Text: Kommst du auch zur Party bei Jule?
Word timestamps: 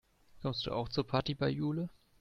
Kommst 0.41 0.65
du 0.65 0.71
auch 0.71 0.89
zur 0.89 1.05
Party 1.05 1.35
bei 1.35 1.49
Jule? 1.49 1.87